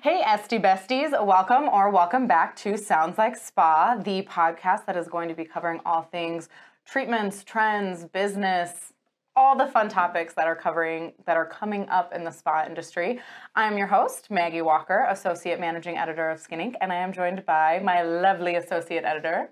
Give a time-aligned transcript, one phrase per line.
[0.00, 5.08] Hey, Esty Besties, welcome or welcome back to Sounds Like Spa, the podcast that is
[5.08, 6.48] going to be covering all things
[6.86, 8.92] treatments, trends, business,
[9.34, 13.18] all the fun topics that are covering that are coming up in the spa industry.
[13.56, 17.44] I'm your host, Maggie Walker, Associate Managing Editor of Skin Inc., and I am joined
[17.44, 19.50] by my lovely Associate Editor,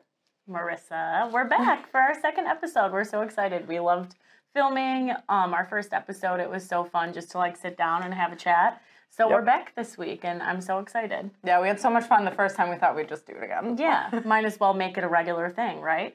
[0.49, 1.29] Marisa.
[1.33, 2.93] We're back for our second episode.
[2.93, 3.67] We're so excited.
[3.67, 4.15] We loved
[4.55, 6.39] filming um, our first episode.
[6.39, 8.81] It was so fun just to like sit down and have a chat.
[9.17, 9.39] So Yep.
[9.39, 11.30] we're back this week, and I'm so excited.
[11.43, 13.45] Yeah, we had so much fun the first time we thought we'd just do it
[13.45, 13.79] again.
[13.79, 16.15] Yeah, might as well make it a regular thing, right?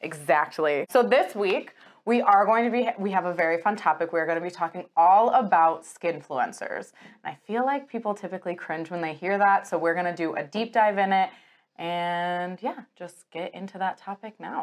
[0.00, 0.84] Exactly.
[0.90, 1.76] So this week
[2.06, 4.12] we are going to be we have a very fun topic.
[4.12, 6.90] We're going to be talking all about skinfluencers.
[7.22, 10.16] And I feel like people typically cringe when they hear that, so we're going to
[10.16, 11.30] do a deep dive in it
[11.76, 14.62] and yeah, just get into that topic now.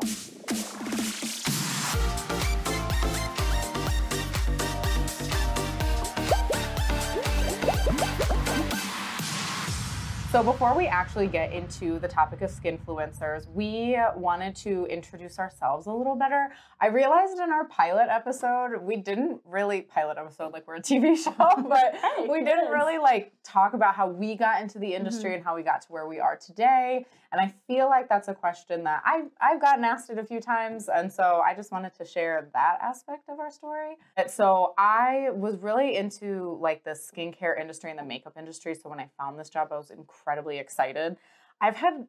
[10.30, 15.88] So before we actually get into the topic of skinfluencers, we wanted to introduce ourselves
[15.88, 16.50] a little better.
[16.82, 21.16] I realized in our pilot episode, we didn't really pilot episode like we're a TV
[21.16, 21.32] show,
[21.70, 22.74] but Hey, we didn't yes.
[22.74, 24.98] really like talk about how we got into the mm-hmm.
[24.98, 27.06] industry and how we got to where we are today.
[27.32, 30.40] And I feel like that's a question that I've I've gotten asked it a few
[30.40, 33.98] times, and so I just wanted to share that aspect of our story.
[34.16, 38.76] And so I was really into like the skincare industry and the makeup industry.
[38.76, 40.17] So when I found this job, I was incredibly
[40.60, 41.18] excited.
[41.62, 42.08] I've had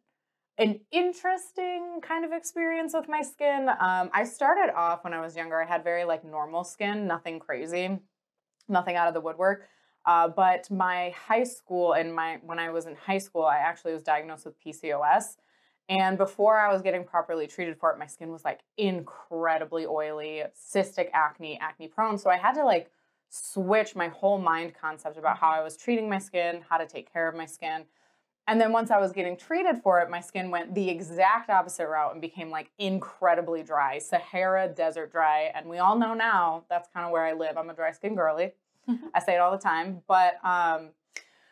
[0.58, 3.68] an interesting kind of experience with my skin.
[3.68, 5.62] Um, I started off when I was younger.
[5.62, 7.98] I had very like normal skin, nothing crazy,
[8.68, 9.68] nothing out of the woodwork.
[10.04, 13.92] Uh, but my high school and my when I was in high school, I actually
[13.92, 15.36] was diagnosed with PCOS.
[15.88, 20.42] And before I was getting properly treated for it, my skin was like incredibly oily,
[20.54, 22.18] cystic acne, acne prone.
[22.18, 22.90] So I had to like
[23.30, 27.12] switch my whole mind concept about how I was treating my skin, how to take
[27.12, 27.84] care of my skin.
[28.48, 31.86] And then once I was getting treated for it, my skin went the exact opposite
[31.86, 35.52] route and became like incredibly dry, Sahara desert dry.
[35.54, 37.58] And we all know now that's kind of where I live.
[37.58, 38.52] I'm a dry skin girly.
[39.14, 40.00] I say it all the time.
[40.08, 40.92] But um,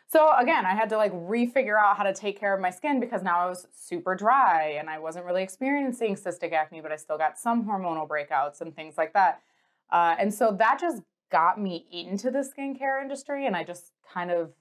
[0.07, 2.99] so again, I had to like refigure out how to take care of my skin
[2.99, 6.95] because now I was super dry and I wasn't really experiencing cystic acne, but I
[6.95, 9.41] still got some hormonal breakouts and things like that.
[9.91, 14.31] Uh, and so that just got me into the skincare industry and I just kind
[14.31, 14.53] of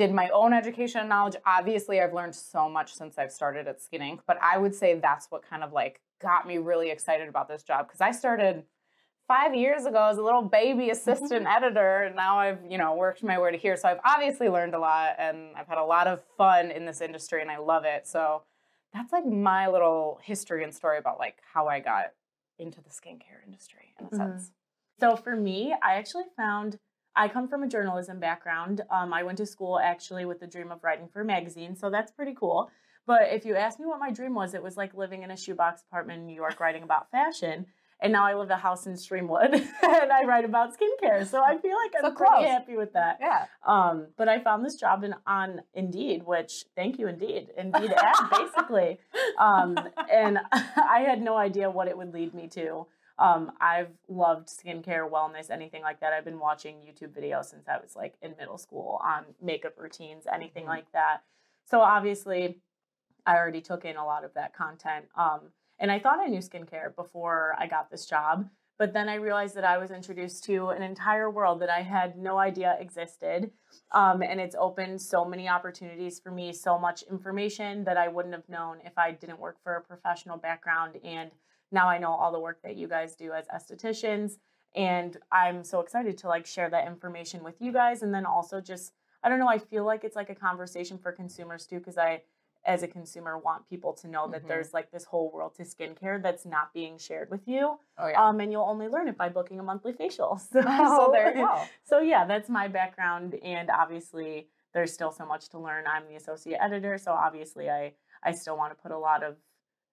[0.00, 1.36] did my own education and knowledge.
[1.44, 4.94] Obviously, I've learned so much since I've started at Skin Inc., but I would say
[4.94, 8.64] that's what kind of like got me really excited about this job because I started
[9.28, 13.22] five years ago as a little baby assistant editor and now i've you know worked
[13.22, 16.08] my way to here so i've obviously learned a lot and i've had a lot
[16.08, 18.42] of fun in this industry and i love it so
[18.92, 22.06] that's like my little history and story about like how i got
[22.58, 24.16] into the skincare industry in a Mhm.
[24.16, 24.50] sense
[24.98, 26.76] So for me, I actually found
[27.16, 28.82] I come from a journalism background.
[28.90, 31.90] Um, I went to school actually with the dream of writing for a magazine, so
[31.90, 32.70] that's pretty cool.
[33.06, 35.36] But if you ask me what my dream was, it was like living in a
[35.36, 37.66] shoebox apartment in New York writing about fashion.
[38.02, 41.26] And now I live in a house in Streamwood and I write about skincare.
[41.26, 43.18] So I feel like I'm So pretty happy with that.
[43.20, 47.48] yeah Um, but I found this job in, on Indeed, which thank you, Indeed.
[47.58, 48.98] Indeed ad, basically.
[49.38, 49.76] Um,
[50.10, 52.86] and I had no idea what it would lead me to.
[53.20, 56.14] Um, I've loved skincare, wellness, anything like that.
[56.14, 60.26] I've been watching YouTube videos since I was like in middle school on makeup routines,
[60.26, 60.68] anything Mhm.
[60.68, 61.22] like that.
[61.66, 62.62] So obviously,
[63.26, 65.06] I already took in a lot of that content.
[65.14, 68.48] Um, and I thought I knew skincare before I got this job.
[68.78, 72.16] But then I realized that I was introduced to an entire world that I had
[72.16, 73.52] no idea existed.
[73.90, 78.34] Um, and it's opened so many opportunities for me, so much information that I wouldn't
[78.34, 80.98] have known if I didn't work for a professional background.
[81.04, 81.30] And
[81.72, 84.38] now I know all the work that you guys do as estheticians.
[84.74, 88.02] And I'm so excited to like share that information with you guys.
[88.02, 88.92] And then also just,
[89.22, 92.22] I don't know, I feel like it's like a conversation for consumers too, because I,
[92.64, 94.48] as a consumer, want people to know that Mhm.
[94.48, 97.78] there's like this whole world to skincare that's not being shared with you.
[97.98, 100.36] oh yeah Um, and you'll only learn it by booking a monthly facial.
[100.52, 105.26] So, so there you go So yeah, that's my background, and obviously there's still so
[105.26, 105.84] much to learn.
[105.88, 109.36] I'm the associate editor, so obviously I I still want to put a lot of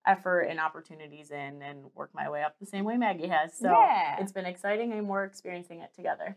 [0.08, 3.54] effort and opportunities in and work my way up the same way Maggie has.
[3.58, 4.18] So Yeah.
[4.20, 6.36] it's been exciting, and we're experiencing it together.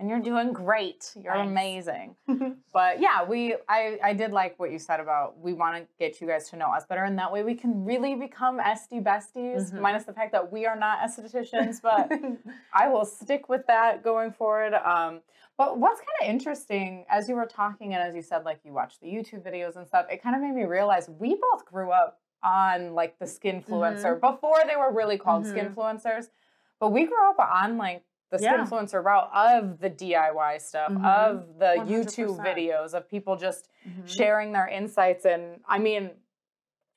[0.00, 1.50] and you're doing great you're Thanks.
[1.50, 2.16] amazing
[2.72, 6.20] but yeah we I, I did like what you said about we want to get
[6.20, 9.70] you guys to know us better and that way we can really become Esty besties
[9.70, 9.80] Mhm.
[9.80, 12.10] minus the fact that we are not estheticians but
[12.72, 15.20] i will stick with that going forward um,
[15.56, 18.72] but what's kind of interesting as you were talking and as you said like you
[18.72, 21.90] watch the youtube videos and stuff it kind of made me realize we both grew
[21.92, 25.74] up on like the skinfluencer before they were really called Mhm.
[25.74, 26.28] skinfluencers
[26.80, 28.56] but we grew up on like the Yeah.
[28.64, 31.04] skinfluencer route of the DIY stuff, Mhm.
[31.04, 32.46] of the YouTube 100%.
[32.46, 34.08] videos, of people just Mhm.
[34.08, 35.26] sharing their insights.
[35.26, 36.10] And I mean,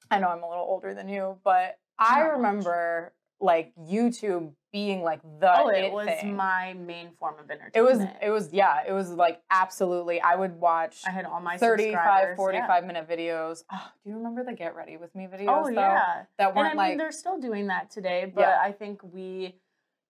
[0.09, 2.37] I know I'm a little older than you, but I Not much.
[2.37, 6.35] remember like YouTube being like the Oh, it it was thing.
[6.35, 7.75] my main form of entertainment.
[7.75, 11.39] it was it was yeah it was like absolutely i would watch I had all
[11.39, 12.85] my 35 45 yeah.
[12.85, 16.23] minute videos oh, do you remember the get ready with me videos Oh though yeah,
[16.37, 18.59] that and I weren't mean like they're still doing that today, but Yeah.
[18.61, 19.55] I think we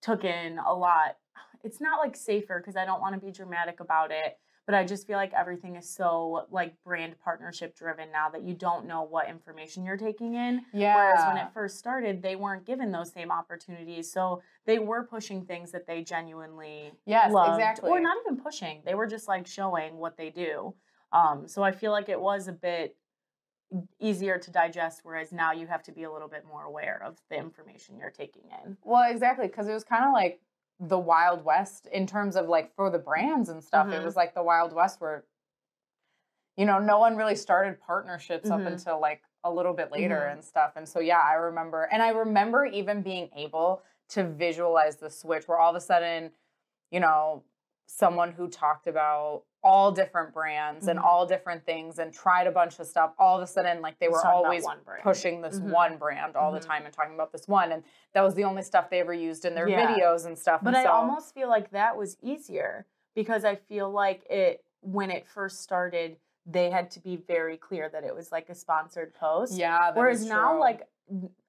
[0.02, 1.18] took in a lot.
[1.64, 4.84] It's not like safer because I don't want to be dramatic about it, but I
[4.84, 9.04] just feel like everything is so like brand partnership driven now that you don't know
[9.04, 10.64] what information you're taking in.
[10.74, 14.12] yeah Whereas when it first started, they weren't given those same opportunities.
[14.12, 18.82] So they were pushing things that they genuinely yes loved, exactly or not even pushing.
[18.86, 20.74] They were just like showing what they do.
[21.12, 22.98] Um, so I feel like it was a bit
[24.00, 27.18] easier to digest, whereas now you have to be a little bit more aware of
[27.30, 28.78] the information you're taking in.
[28.84, 30.40] well exactly because it was kind of like
[30.80, 34.04] the wild west in terms of like for the brands and stuff it Mhm.
[34.04, 35.24] was like the wild west where
[36.58, 38.68] you know no one really started partnerships up Mhm.
[38.68, 40.34] until like a little bit later Mhm.
[40.34, 44.98] and stuff and so yeah i remember and i remember even being able to visualize
[44.98, 46.32] the switch where all of a sudden
[46.92, 47.44] you know
[47.88, 51.04] someone who talked about all different brands and Mhm.
[51.04, 54.08] all different things and tried a bunch of stuff all of a sudden like they
[54.08, 54.64] were always
[55.02, 55.72] pushing this Mhm.
[55.72, 56.62] one brand all Mhm.
[56.62, 57.84] the time and talking about this one and
[58.14, 59.84] that was the only stuff they ever used in their Yeah.
[59.88, 62.86] videos and stuff But and I so, almost feel like that was easier
[63.16, 67.90] because I feel like it when it first started, they had to be very clear
[67.90, 69.58] that it was like a sponsored post.
[69.58, 70.88] yeah Whereas is now, like,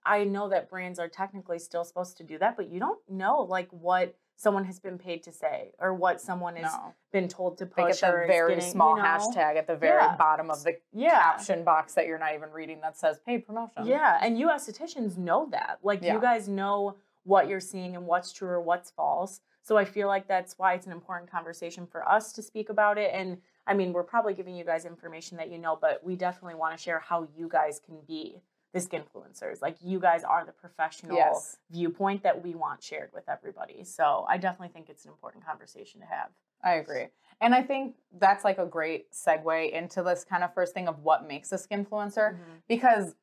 [0.06, 3.42] I know that brands are technically still supposed to do that, but you don't know
[3.42, 7.56] like what someone has been paid to say or what someone has no been told
[7.58, 9.08] to they get push the or is very getting, small you know?
[9.08, 10.16] hashtag at the very Yeah.
[10.16, 11.18] bottom of the Yeah.
[11.22, 15.16] caption box that you're not even reading that says paid promotion Yeah, and you estheticians
[15.16, 15.78] know that.
[15.82, 16.14] Like Yeah.
[16.14, 19.40] you guys know what you're seeing and what's true or what's false.
[19.62, 22.98] So I feel like that's why it's an important conversation for us to speak about
[22.98, 23.10] it.
[23.12, 26.54] And I mean, we're probably giving you guys information that you know, but we definitely
[26.54, 28.42] want to share how you guys can be
[28.76, 29.62] the skinfluencers.
[29.62, 31.56] Like you guys are the professional Yes.
[31.70, 33.84] viewpoint that we want shared with everybody.
[33.84, 36.28] So I definitely think it's an important conversation to have.
[36.62, 37.06] I agree.
[37.40, 41.00] And I think that's like a great segue into this kind of first thing of
[41.02, 42.32] what makes a skinfluencer.
[42.34, 42.52] Mm-hmm.
[42.68, 43.14] Because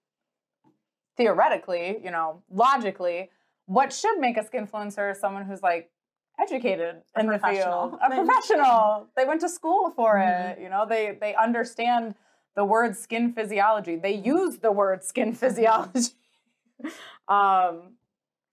[1.17, 3.29] theoretically, you know, logically,
[3.65, 5.91] what should make a skinfluencer is someone who's like
[6.39, 7.89] educated A in the professional.
[7.89, 9.07] field, a professional.
[9.15, 10.51] They went to school for Mhm.
[10.57, 10.59] it.
[10.59, 12.15] You know, they they understand
[12.55, 13.95] the word skin physiology.
[13.95, 16.11] They use the word skin physiology.
[17.27, 17.93] um,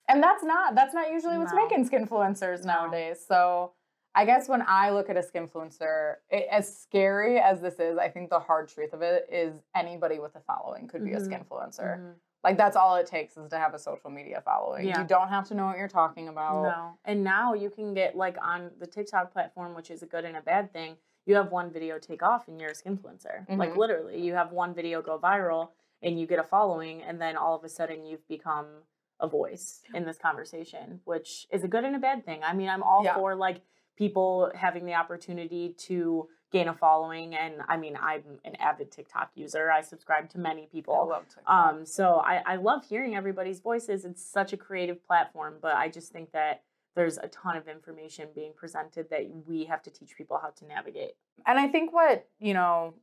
[0.08, 1.62] and that's not that's not usually what's No.
[1.66, 2.72] making skinfluencers No.
[2.84, 3.24] nowadays.
[3.26, 3.72] So
[4.14, 8.08] I guess when I look at a skinfluencer, it, as scary as this is, I
[8.08, 11.16] think the hard truth of it is anybody with a following could be Mhm.
[11.16, 11.98] a skinfluencer.
[12.00, 12.14] Mhm.
[12.42, 14.88] Like that's all it takes is to have a social media following.
[14.88, 15.00] Yeah.
[15.00, 16.62] You don't have to know what you're talking about.
[16.62, 16.98] No.
[17.04, 20.36] And now you can get like on the TikTok platform, which is a good and
[20.36, 20.96] a bad thing.
[21.30, 23.48] You have one video take off and you're a skinfluencer.
[23.56, 23.76] Like Mhm.
[23.76, 25.70] literally, you have one video go viral
[26.02, 28.82] and you get a following, and then all of a sudden you've become
[29.20, 32.42] a voice in this conversation, which is a good and a bad thing.
[32.42, 33.14] I mean, I'm all Yeah.
[33.14, 33.60] for like
[33.94, 39.30] people having the opportunity to gain a following, and I mean, I'm an avid TikTok
[39.36, 39.70] user.
[39.70, 40.94] I subscribe to many people.
[40.96, 41.48] I love TikTok.
[41.48, 44.04] Um, so I, I love hearing everybody's voices.
[44.04, 46.64] It's such a creative platform, but I just think that
[46.96, 50.66] there's a ton of information being presented that we have to teach people how to
[50.66, 51.12] navigate.
[51.46, 52.94] and I think what, you know,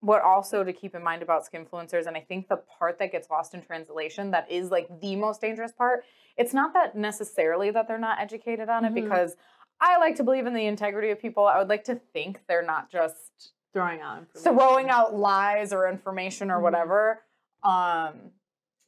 [0.00, 3.30] what also to keep in mind about skinfluencers, and I think the part that gets
[3.30, 6.04] lost in translation that is like the most dangerous part,
[6.36, 8.94] it's not that necessarily that they're not educated on it Mhm.
[8.94, 9.36] because
[9.80, 11.46] I like to believe in the integrity of people.
[11.46, 16.50] I would like to think they're not just Throwing out throwing out lies or information
[16.50, 16.62] or Mhm.
[16.62, 17.24] whatever.
[17.62, 18.32] Um,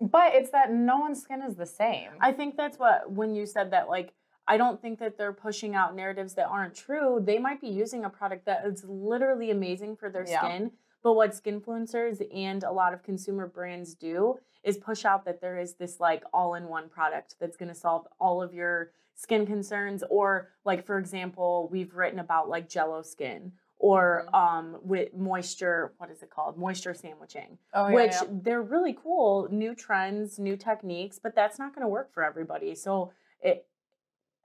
[0.00, 2.10] but it's that no one's skin is the same.
[2.20, 4.12] I think that's what when you said that, like,
[4.46, 7.20] I don't think that they're pushing out narratives that aren't true.
[7.24, 10.40] They might be using a product that is literally amazing for their Yeah.
[10.40, 10.72] skin.
[11.02, 15.58] But what skinfluencers and a lot of consumer brands do is push out that there
[15.58, 20.02] is this like all-in-one product that's going to solve all of your skin concerns.
[20.10, 23.52] Or like for example, we've written about like Jello skin
[23.84, 24.34] or Mhm.
[24.34, 25.92] um with moisture.
[25.98, 26.56] What is it called?
[26.56, 31.82] Moisture sandwiching oh, which they're really cool new trends new techniques but that's not going
[31.84, 33.68] to work for everybody so it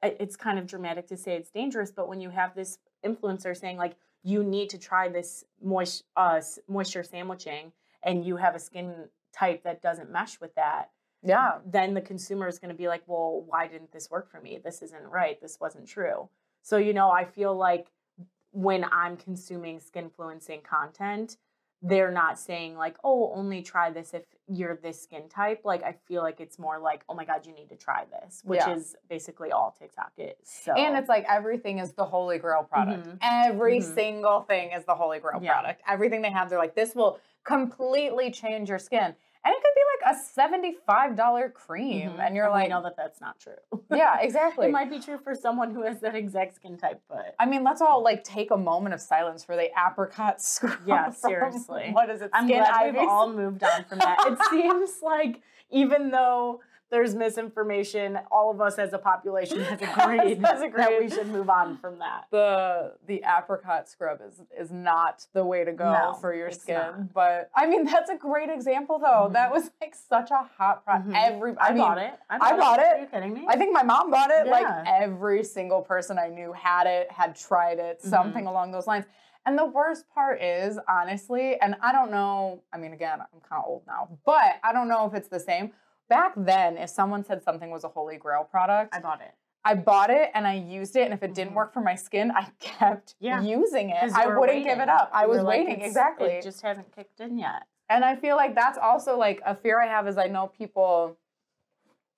[0.03, 3.55] it- it's kind of dramatic to say it's dangerous but when you have this influencer
[3.55, 7.71] saying like you need to try this moist, uh, moisture sandwiching
[8.03, 10.91] and you have a skin type that doesn't mesh with that
[11.23, 11.59] yeah.
[11.65, 14.57] then the consumer is going to be like well why didn't this work for me
[14.61, 16.27] this isn't right this wasn't true
[16.61, 17.87] so you know i feel like
[18.51, 21.37] when i'm consuming skin skinfluencing content
[21.81, 25.61] they're not saying like, oh, only try this if you're this skin type.
[25.63, 28.41] Like I feel like it's more like, oh my god, you need to try this,
[28.43, 28.73] which Yeah.
[28.75, 30.35] is basically all TikTok is.
[30.43, 33.07] So And it's like everything is the holy grail product.
[33.07, 33.17] Mhm.
[33.21, 33.93] Every Mhm.
[33.95, 35.53] single thing is the holy grail Yeah.
[35.53, 35.81] product.
[35.87, 39.15] Everything they have, they're like, this will completely change your skin.
[39.45, 42.11] And it could be like a $75 cream.
[42.11, 42.19] Mhm.
[42.19, 43.53] And you're we like, know that that's not true.
[43.89, 44.67] yeah, exactly.
[44.67, 47.63] it might be true for someone who has that exact skin type, but I mean,
[47.63, 50.77] let's all like take a moment of silence for the apricot scrub.
[50.85, 51.89] Yeah, seriously.
[51.93, 52.29] what is it?
[52.33, 54.17] I'm glad we've all moved on from that.
[54.27, 55.41] It seems like
[55.71, 61.09] even though there's misinformation, all of us as a population has agreed, Has that we
[61.09, 62.25] should move on from that.
[62.31, 66.75] the the apricot scrub is is not the way to go No, for your skin.
[66.75, 67.13] not.
[67.13, 69.27] But I mean, that's a great example though.
[69.29, 69.33] Mhm.
[69.33, 71.09] That was like such a hot product.
[71.09, 71.15] Mhm.
[71.15, 72.13] Every I, I, mean, bought it.
[72.29, 72.85] I bought it.
[72.85, 73.45] Are you kidding me?
[73.47, 74.47] I think my mom bought it.
[74.47, 78.09] Like every single person I knew had it, had tried it, Mm-hmm.
[78.09, 79.05] something along those lines.
[79.45, 83.61] And the worst part is, honestly, and I don't know, I mean, again, I'm kind
[83.63, 85.71] of old now, but I don't know if it's the same.
[86.09, 89.31] Back then, if someone said something was a holy grail product, I bought it.
[89.63, 91.03] I bought it and I used it.
[91.03, 91.57] And if it didn't Mhm.
[91.57, 93.41] work for my skin, I kept Yeah.
[93.41, 94.11] using it.
[94.15, 95.09] I wouldn't give it up.
[95.13, 96.29] I was like, waiting, exactly.
[96.29, 97.63] It just hasn't kicked in yet.
[97.89, 101.17] And I feel like that's also like a fear I have is I know people,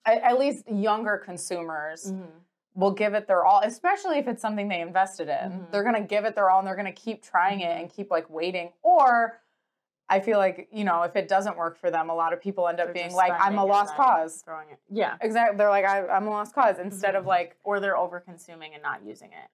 [0.06, 2.30] at, least younger consumers, Mm-hmm.
[2.76, 5.52] will give it their all, especially if it's something they invested in.
[5.52, 5.72] Mhm.
[5.72, 8.30] They're gonna give it their all and they're gonna keep trying it and keep like
[8.30, 8.72] waiting.
[8.82, 9.42] Or
[10.12, 12.68] I feel like, you know, if it doesn't work for them, a lot of people
[12.68, 14.42] end up They're being like, I'm a lost cause.
[14.44, 14.78] Throwing it.
[14.90, 15.16] Yeah.
[15.22, 15.58] Exactly.
[15.58, 17.28] They're like, I, I'm a lost cause instead of Mhm.
[17.28, 19.50] like, Or they're over consuming and not using it.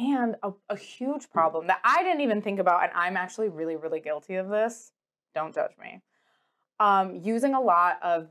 [0.00, 3.74] and a, a huge problem that I didn't even think about, and I'm actually really,
[3.74, 4.92] really guilty of this.
[5.34, 6.00] Don't judge me.
[6.78, 8.28] Um, using a lot of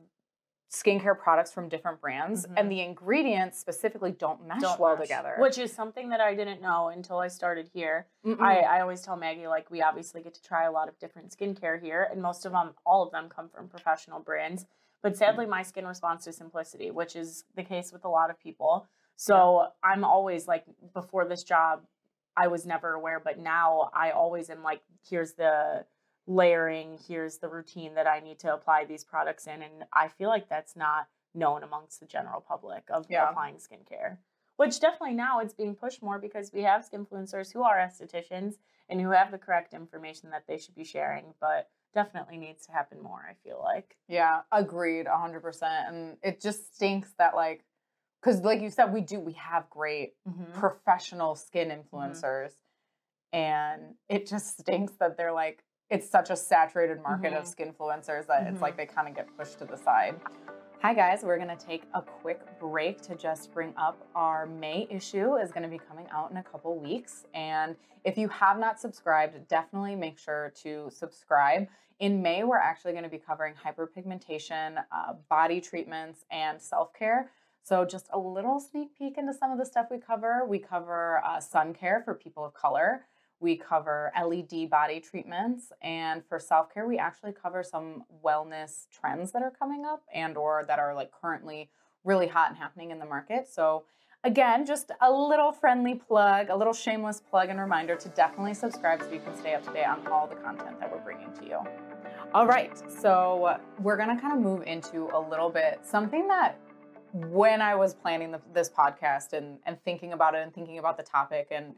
[0.72, 2.54] skincare products from different brands, Mhm.
[2.58, 5.08] and the ingredients specifically don't mesh Don't well mesh.
[5.08, 5.36] together.
[5.40, 8.08] Which is something that I didn't know until I started here.
[8.40, 11.32] I, I always tell Maggie like we obviously get to try a lot of different
[11.36, 14.66] skincare here, and most of them, all of them, come from professional brands.
[15.02, 18.38] But sadly, my skin responds to simplicity, which is the case with a lot of
[18.40, 18.88] people.
[19.16, 21.86] So I'm always like, before this job,
[22.36, 25.86] I was never aware, but now I always am like, here's the
[26.28, 30.30] layering, here's the routine that I need to apply these products in, and I feel
[30.30, 33.30] like that's not known amongst the general public of Yeah.
[33.30, 34.18] applying skincare
[34.58, 38.56] which definitely now it's being pushed more because we have skinfluencers who are estheticians
[38.90, 42.72] and who have the correct information that they should be sharing but definitely needs to
[42.72, 45.88] happen more i feel like Yeah, agreed, hundred percent.
[45.90, 47.64] And it just stinks that like,
[48.22, 50.60] because like you said, we do we have great mm-hmm.
[50.60, 51.96] professional skin mm-hmm.
[51.96, 52.52] influencers,
[53.32, 57.48] and it just stinks that they're like it's such a saturated market of Mhm.
[57.48, 58.62] skin influencers that it's Mhm.
[58.62, 60.20] like they kind of get pushed to the side.
[60.82, 65.36] Hi guys, we're gonna take a quick break to just bring up our May issue
[65.38, 69.48] is gonna be coming out in a couple weeks, and if you have not subscribed,
[69.48, 71.68] definitely make sure to subscribe.
[72.00, 77.32] In May, we're actually going to be covering hyperpigmentation, uh, body treatments, and self care.
[77.64, 80.46] So, just a little sneak peek into some of the stuff we cover.
[80.46, 83.08] We cover uh, sun care for people of color.
[83.40, 89.32] We cover LED body treatments, and for self care, we actually cover some wellness trends
[89.32, 91.70] that are coming up and/or that are like currently
[92.04, 93.48] really hot and happening in the market.
[93.48, 93.84] So,
[94.24, 99.02] again, just a little friendly plug, a little shameless plug and reminder to definitely subscribe
[99.02, 101.46] so you can stay up to date on all the content that we're bringing to
[101.46, 101.60] you.
[102.34, 106.60] All right, so we're gonna kind of move into a little bit something that
[107.14, 110.98] when I was planning the, this podcast and, and thinking about it and thinking about
[110.98, 111.76] the topic and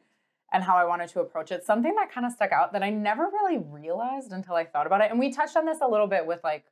[0.51, 2.89] and how I wanted to approach it, something that kind of stuck out that I
[2.89, 5.11] never really realized until I thought about it.
[5.11, 6.65] And we touched on this a little bit with like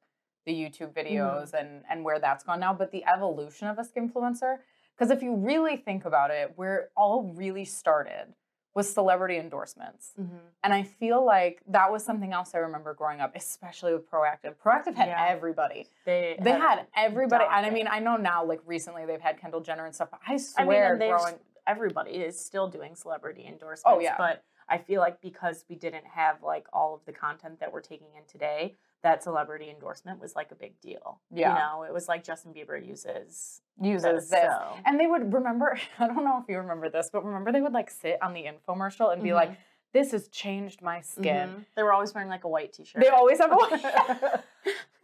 [0.45, 1.15] the YouTube mm-hmm.
[1.15, 4.57] videos and and where that's gone now, but the evolution of a skinfluencer.
[4.97, 8.33] Because if you really think about it, where it all really started
[8.77, 10.11] was celebrity endorsements.
[10.19, 10.37] Mm-hmm.
[10.63, 14.53] And I feel like that was something else I remember growing up, especially with Proactiv.
[14.63, 15.25] Proactiv had Yeah.
[15.29, 15.87] everybody.
[16.05, 17.45] they They had everybody.
[17.51, 20.09] And I mean, I know now, like recently, they've had Kendall Jenner and stuff.
[20.11, 21.39] But I I mean, swear, growing.
[21.67, 23.83] Everybody is still doing celebrity endorsements.
[23.85, 24.15] Oh, yeah.
[24.17, 27.81] But I feel like because we didn't have like all of the content that we're
[27.81, 31.21] taking in today, that celebrity endorsement was like a big deal.
[31.33, 31.49] Yeah.
[31.49, 34.29] You know, it was like Justin Bieber uses uses this.
[34.29, 34.41] this.
[34.41, 34.73] So.
[34.85, 37.73] And they would remember, I don't know if you remember this, but remember they would
[37.73, 39.57] like sit on the infomercial and be like,
[39.93, 41.49] this has changed my skin.
[41.49, 41.65] Mhm.
[41.75, 43.01] They were always wearing like a white t-shirt.
[43.01, 44.43] They always have a white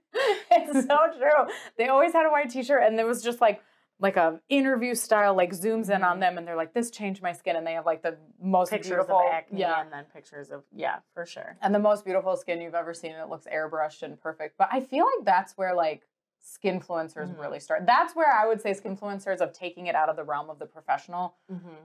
[0.54, 1.54] It's so true.
[1.78, 3.62] They always had a white t-shirt and there was just like
[4.02, 6.22] like a interview style, like zooms in on Mhm.
[6.22, 7.56] them and they're like, this changed my skin.
[7.56, 9.80] And they have like the most pictures beautiful of acne Yeah.
[9.80, 11.56] and then pictures of yeah, for sure.
[11.62, 13.12] and the most beautiful skin you've ever seen.
[13.12, 14.58] and It looks airbrushed and perfect.
[14.58, 16.08] But I feel like that's where like
[16.44, 17.40] skinfluencers Mhm.
[17.40, 17.86] really start.
[17.86, 20.66] That's where I would say skinfluencers of taking it out of the realm of the
[20.66, 21.36] professional,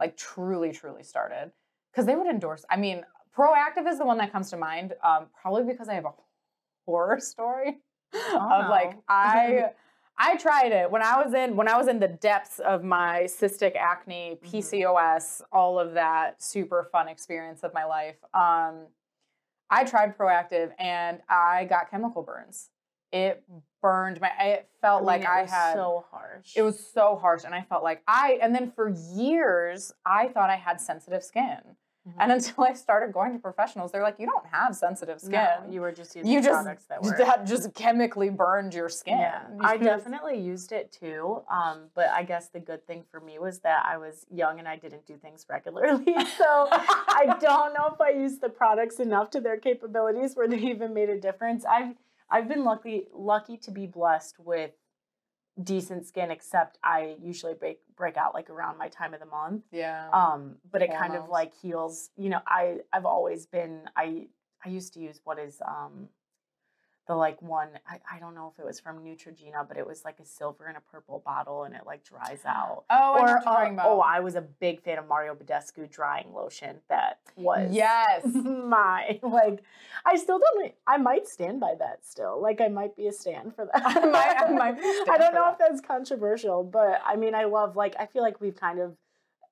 [0.00, 1.52] like truly, truly started.
[1.92, 2.64] Because they would endorse.
[2.70, 3.04] I mean,
[3.36, 6.14] Proactiv is the one that comes to mind, um, probably because I have a
[6.86, 7.82] horror story
[8.14, 9.02] Oh, of like no.
[9.08, 9.72] I
[10.18, 13.22] I tried it when I was in when I was in the depths of my
[13.24, 14.50] cystic acne, Mhm.
[14.50, 18.16] PCOS, all of that super fun experience of my life.
[18.32, 18.86] Um,
[19.68, 22.70] I tried Proactiv and I got chemical burns.
[23.12, 23.44] It
[23.82, 24.28] burned my.
[24.40, 25.74] It felt mean, like it I was had.
[25.74, 26.56] so harsh.
[26.56, 28.38] it was so harsh, and I felt like I.
[28.42, 31.76] And then for years, I thought I had sensitive skin.
[32.06, 32.14] Mhm.
[32.18, 35.32] And until I started going to professionals, they're like, "You don't have sensitive skin.
[35.32, 38.88] No, you were just using you just products that were that just chemically burned your
[38.88, 41.42] skin." Yeah, I definitely used it too.
[41.50, 44.68] Um, but I guess the good thing for me was that I was young and
[44.68, 46.14] I didn't do things regularly.
[46.36, 50.58] So I don't know if I used the products enough to their capabilities where they
[50.58, 51.64] even made a difference.
[51.64, 51.94] I've
[52.30, 54.72] I've been lucky lucky to be blessed with
[55.62, 59.64] decent skin, except I usually break break out like around my time of the month.
[59.72, 60.08] Yeah.
[60.12, 62.10] Um, but it kind of like heals.
[62.16, 64.28] You know, I I've always been I
[64.64, 66.08] I used to use what is um
[67.06, 70.04] the like one I, I don't know if it was from Neutrogena, but it was
[70.04, 72.84] like a silver and a purple bottle and it like dries out.
[72.90, 76.76] oh, or uh, oh, I was a big fan of Mario Badescu drying lotion.
[76.88, 78.22] That was yes.
[78.24, 79.62] my like.
[80.04, 80.72] I still don't.
[80.86, 82.40] I might stand by that still.
[82.42, 83.82] Like I might be a stand for that.
[83.84, 84.78] I might- I might
[85.10, 85.52] I don't know that.
[85.52, 88.96] if that's controversial, but I mean, I love like I feel like we've kind of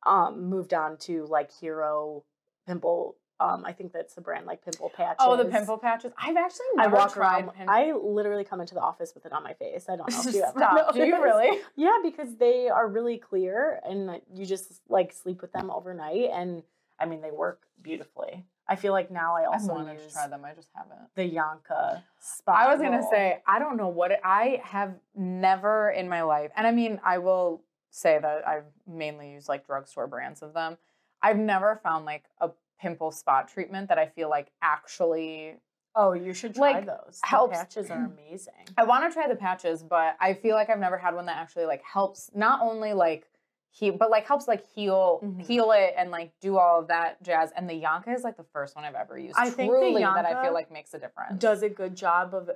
[0.05, 2.25] um moved on to like hero
[2.67, 3.17] pimple.
[3.41, 5.17] Um, I think that's the brand like pimple patches.
[5.21, 6.13] oh, the pimple patches.
[6.17, 7.45] I've actually I walk tried.
[7.45, 7.69] around.
[7.69, 9.87] I literally come into the office with it on my face.
[9.89, 10.95] I don't know if you ever Stop.
[10.95, 11.59] Do you really?
[11.77, 16.63] Yeah, because they are really clear and you just like sleep with them overnight and
[17.01, 18.45] I mean they work beautifully.
[18.69, 20.45] I feel like now I I also wanted to try them.
[20.45, 21.15] I just haven't.
[21.17, 22.57] the Yon-Ka spot.
[22.57, 23.11] I was gonna roll.
[23.11, 27.01] say I don't know what it, I have never in my life, and I mean
[27.05, 30.79] I will say that I've mainly used like drugstore brands of them.
[31.23, 32.51] I've never found like a
[32.81, 35.57] pimple spot treatment that I feel like actually.
[35.97, 37.21] Oh, you should try like, those.
[37.23, 38.53] The helps- patches are amazing.
[38.77, 41.37] I want to try the patches, but I feel like I've never had one that
[41.37, 43.29] actually like helps not only like
[43.71, 45.43] heal, but like helps like heal Mhm.
[45.47, 47.51] heal it and like do all of that jazz.
[47.57, 49.37] And the Yon-Ka is like the first one I've ever used.
[49.39, 51.41] I think the truly that I feel like makes a difference.
[51.41, 52.51] Does a good job of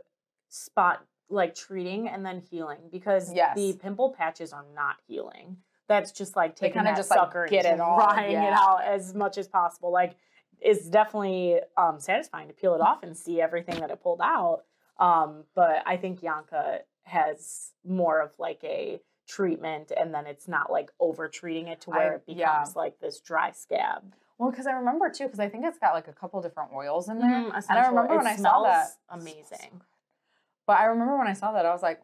[0.48, 3.54] spot like treating and then healing because Yes.
[3.54, 5.59] the pimple patches are not healing.
[5.88, 8.85] That's just like taking that just, like, sucker get and it all, drying it out
[8.85, 9.90] as much as possible.
[9.90, 10.14] Like
[10.61, 14.62] it's definitely um, satisfying to peel it off and see everything that it pulled out.
[14.98, 20.70] Um, but I think Yon-Ka has more of like a treatment and then it's not
[20.70, 22.72] like over treating it to where I- it becomes yeah.
[22.74, 24.14] like this dry scab.
[24.38, 27.09] Well, because I remember too, because I think it's got like a couple different oils
[27.09, 27.29] in there.
[27.29, 28.88] Mhm, And I remember It when I saw that.
[29.09, 29.81] amazing.
[30.66, 32.01] But I remember when I saw that, I was like,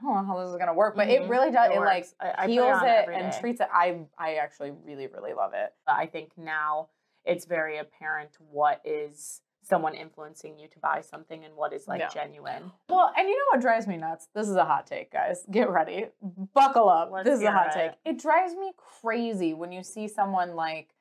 [0.00, 0.96] I don't know how this is gonna work.
[0.96, 1.12] But Mhm.
[1.24, 1.70] it really does.
[1.74, 2.06] It, like.
[2.20, 3.68] I, I heals on it and treats it.
[3.72, 5.74] I I actually really really love it.
[5.86, 6.88] I think now
[7.24, 12.00] it's very apparent what is someone influencing you to buy something and what is like
[12.00, 12.08] Yeah.
[12.08, 12.72] genuine.
[12.88, 14.26] Well, and you know what drives me nuts?
[14.34, 15.44] This is a hot take, guys.
[15.50, 16.06] Get ready.
[16.54, 17.10] Buckle up.
[17.12, 17.72] Let's this is a hot it.
[17.74, 17.90] take.
[18.04, 20.94] It drives me crazy when you see someone like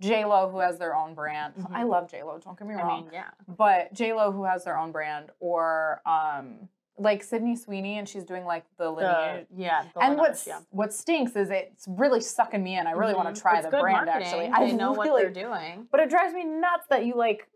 [0.00, 1.54] J Lo who has their own brand.
[1.54, 1.72] Mhm.
[1.74, 2.38] I love J Lo.
[2.38, 3.04] Don't get me I wrong.
[3.04, 3.30] mean, yeah.
[3.48, 8.24] but J Lo who has their own brand, or um, like Sydney Sweeney, and she's
[8.24, 9.46] doing like the The, lineage.
[9.56, 9.84] yeah.
[9.94, 10.60] the and what's yeah.
[10.70, 12.86] what stinks is it's really sucking me in.
[12.86, 13.34] I really want Mhm.
[13.34, 14.26] to try It's the brand marketing.
[14.28, 14.48] actually.
[14.48, 15.88] I they know what really, they're doing.
[15.90, 17.48] but it drives me nuts that you like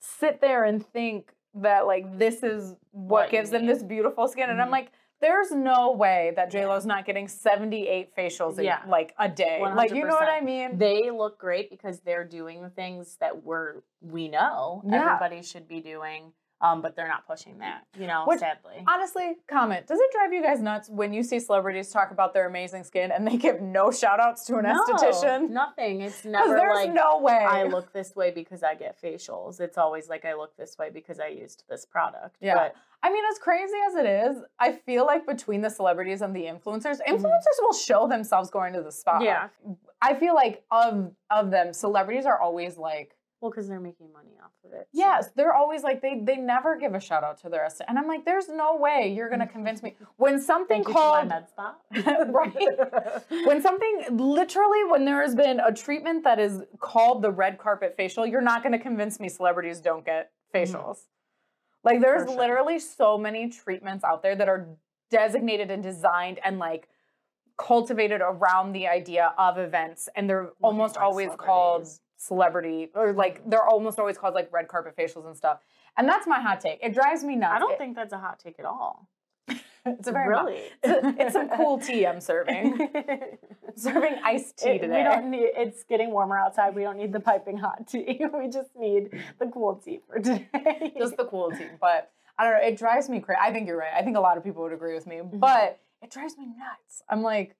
[0.00, 4.50] sit there and think that like this is what, What gives them this beautiful skin,
[4.50, 4.72] and I'm Mhm.
[4.72, 4.92] like.
[5.20, 6.66] There's no way that J.
[6.66, 8.82] Lo's not getting 78 facials a- Yeah.
[8.86, 9.58] like a day.
[9.62, 10.76] Like you know what I mean?
[10.76, 15.02] They look great because they're doing the things that we're we know Yeah.
[15.14, 16.34] everybody should be doing.
[16.60, 18.84] Um, but they're not pushing that, you know, Which- sadly.
[18.88, 19.86] Honestly, comment.
[19.86, 23.10] Does it drive you guys nuts when you see celebrities talk about their amazing skin
[23.12, 25.50] and they give no shout outs to an No, esthetician?
[25.50, 26.00] Nothing.
[26.00, 27.34] It's never there's like no way.
[27.34, 29.60] I look this way because I get facials.
[29.60, 32.36] It's always like I look this way because I used this product.
[32.40, 32.54] Yeah.
[32.54, 36.34] But I mean, as crazy as it is, I feel like between the celebrities and
[36.34, 37.08] the influencers, Mhm.
[37.18, 39.18] influencers will show themselves going to the spa.
[39.20, 39.48] yeah.
[40.00, 44.38] I feel like of of them, celebrities are always like, Well, because they're making money
[44.42, 44.88] off of it.
[44.90, 47.86] so- yes, they're always like they they never give a shout out to their estet.
[47.90, 51.28] And I'm like, there's no way you're gonna convince me when something Thank called to
[51.28, 51.74] my med spa.
[52.32, 53.44] Right.
[53.44, 57.92] when something literally when there has been a treatment that is called the red carpet
[57.98, 60.74] facial you're not going to convince me celebrities don't get mm-hmm.
[60.74, 61.00] facials
[61.82, 62.38] like there's sure.
[62.38, 64.68] literally so many treatments out there that are
[65.10, 66.88] designated and designed and like
[67.58, 71.86] cultivated around the idea of events and they're almost always called.
[72.28, 75.58] Celebrity or like they're almost always called like red carpet facials and stuff
[75.98, 78.18] and that's my hot take it drives me nuts I don't It- think that's a
[78.18, 79.08] hot take at all.
[79.86, 80.62] It's a very really.
[80.82, 82.88] It's, a- it's some cool tea I'm serving.
[83.76, 84.96] serving iced tea It- today.
[84.98, 85.50] we don't need.
[85.56, 86.74] It's getting warmer outside.
[86.74, 88.24] We don't need the piping hot tea.
[88.32, 90.48] We just need the cool tea for today.
[90.98, 91.66] just the cool tea.
[91.80, 92.66] But I don't know.
[92.66, 93.38] It drives me crazy.
[93.42, 93.92] I think you're right.
[93.94, 95.16] I think a lot of people would agree with me.
[95.16, 95.38] Mm-hmm.
[95.38, 97.02] But it drives me nuts.
[97.10, 97.54] I'm like,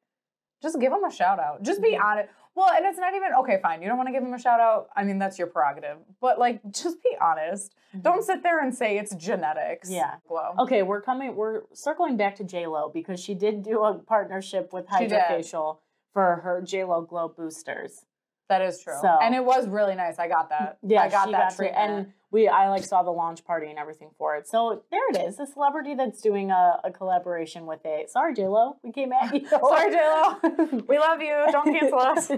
[0.62, 1.62] just give them a shout out.
[1.62, 2.02] Just be Mhm.
[2.04, 2.28] honest.
[2.54, 3.58] Well, and it's not even okay.
[3.60, 4.88] Fine, you don't want to give them a shout out.
[4.94, 5.98] I mean, that's your prerogative.
[6.20, 7.74] But like, just be honest.
[8.00, 9.88] Don't sit there and say it's genetics.
[9.88, 9.96] Mm-hmm.
[9.96, 10.14] Yeah.
[10.28, 10.54] Glow.
[10.60, 11.34] Okay, we're coming.
[11.34, 14.86] We're circling back to J Lo because she did do a partnership with.
[14.86, 15.78] HydraFacial
[16.12, 18.06] for her J Lo Glow boosters.
[18.48, 18.94] That is true.
[19.00, 20.18] So- and it was really nice.
[20.18, 20.78] I got that.
[20.82, 21.90] Yeah, I got that got to, treatment.
[21.90, 24.48] and we I like saw the launch party and everything for it.
[24.48, 28.06] So there it is, a celebrity that's doing a, a collaboration with a.
[28.08, 29.46] Sorry, J Lo, we came at you.
[29.48, 30.82] Sorry, J-Lo.
[30.88, 31.46] we love you.
[31.52, 32.30] Don't cancel us.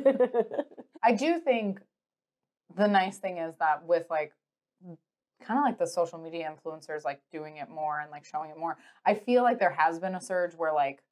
[1.02, 1.80] I do think
[2.76, 4.32] the nice thing is that with like
[5.42, 8.58] kind of like the social media influencers like doing it more and like showing it
[8.58, 11.02] more, I feel like there has been a surge where like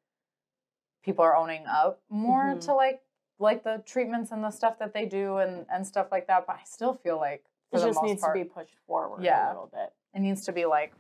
[1.03, 2.61] people are owning up more Mhm.
[2.67, 3.01] to like
[3.39, 6.47] like the treatments and the stuff that they do and and stuff like that.
[6.47, 7.47] But I still feel like
[7.83, 9.47] it just needs part, to be pushed forward Yeah.
[9.47, 9.93] a little bit.
[10.15, 10.93] it needs to be like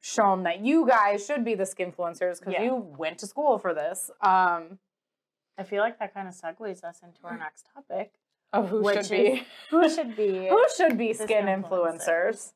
[0.00, 2.62] shown that you guys should be the skinfluencers because Yeah.
[2.62, 4.10] you went to school for this.
[4.20, 4.78] Um,
[5.56, 8.12] I feel like that kind of segues us into our next topic.
[8.52, 11.62] of who should be is- Who should be who should be skin skinfluencers.
[11.68, 12.52] influencers.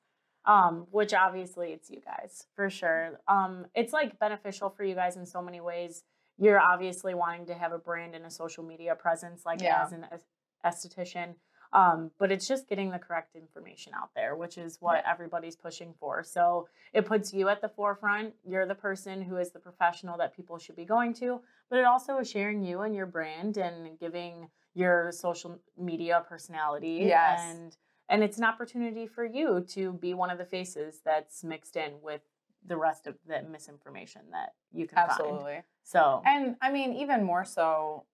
[0.47, 5.17] um which obviously it's you guys for sure um it's like beneficial for you guys
[5.19, 6.03] in so many ways
[6.39, 9.83] you're obviously wanting to have a brand and a social media presence like Yeah.
[9.85, 10.25] as an es-
[10.65, 11.35] esthetician
[11.73, 15.95] um but it's just getting the correct information out there which is what everybody's pushing
[15.99, 20.17] for so it puts you at the forefront you're the person who is the professional
[20.19, 23.57] that people should be going to but it also is sharing you and your brand
[23.57, 27.41] and giving your social media personality Yes.
[27.43, 27.77] and
[28.09, 31.93] and it's an opportunity for you to be one of the faces that's mixed in
[32.03, 32.21] with
[32.67, 35.11] the rest of the misinformation that you can find.
[35.11, 35.63] Absolutely.
[35.83, 38.05] So And I mean, even more so,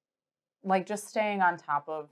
[0.62, 2.08] like just staying on top of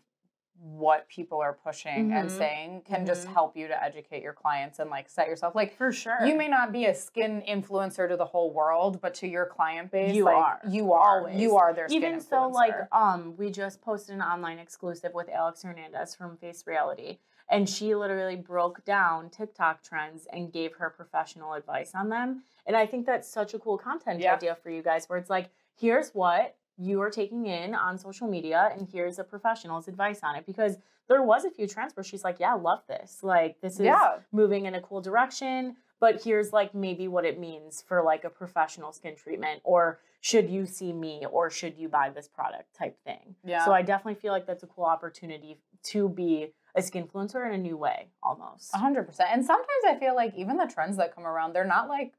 [0.61, 2.31] what people are pushing and Mhm.
[2.31, 3.33] saying can just Mhm.
[3.33, 6.49] help you to educate your clients and like set yourself like for sure, you may
[6.49, 10.25] not be a skin influencer to the whole world, but to your client base, You
[10.25, 10.61] like, are.
[10.69, 11.19] You are.
[11.21, 11.41] Always.
[11.41, 12.29] You are their skin even influencer.
[12.29, 17.19] so like um we just posted an online exclusive with alex hernandez from face reality
[17.49, 22.75] and she literally broke down tiktok trends and gave her professional advice on them and
[22.77, 24.35] i think that's such a cool content Yeah.
[24.35, 28.29] idea for you guys where it's like here's what you are taking in on social
[28.29, 30.77] media and here's a professional's advice on it because
[31.09, 33.81] there was a few trends where she's like yeah I love this like this is
[33.87, 34.17] yeah.
[34.33, 38.31] moving in a cool direction but here's like maybe what it means for like a
[38.31, 42.99] professional skin treatment or should you see me or should you buy this product type
[43.05, 43.65] thing Yeah.
[43.65, 47.55] so i definitely feel like that's a cool opportunity to be a skin influencer in
[47.55, 49.31] a new way almost A hundred percent.
[49.33, 52.13] And sometimes I feel like even the trends that come around, they're not like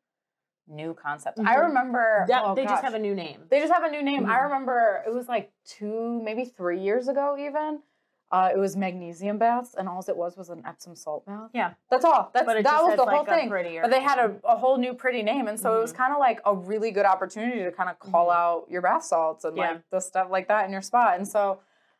[0.67, 1.39] new concept.
[1.39, 1.62] I Mhm.
[1.67, 4.25] remember yeah, oh, they just have a new name They just have a new name.
[4.25, 4.43] I Mhm.
[4.43, 7.82] remember it was like two, maybe three years ago, even.
[8.30, 11.49] Uh, it was magnesium baths, and all it was was an Epsom salt bath.
[11.53, 11.75] Yeah.
[11.89, 12.30] that's all.
[12.34, 13.47] That's that was the like whole thing.
[13.82, 15.97] But they had a, a whole new pretty name, and so it was Mhm.
[15.97, 18.36] kind of like a really good opportunity to kind of call Mhm.
[18.36, 19.71] out your bath salts and Yeah.
[19.71, 21.13] like the stuff like that in your spa.
[21.13, 21.60] And so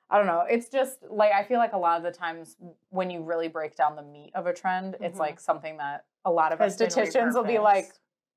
[0.10, 0.42] I don't know.
[0.50, 2.58] It's just like I feel like a lot of the times
[2.90, 5.20] when you really break down the meat of a trend, it's Mhm.
[5.22, 7.86] like something that a lot of estheticians will be like,